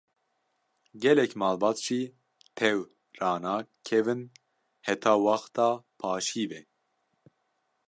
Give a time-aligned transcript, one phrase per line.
[1.01, 2.01] Gelek malbat jî
[2.57, 2.79] tew
[3.21, 4.21] ranakevin
[4.87, 6.61] heta wexta paşîvê.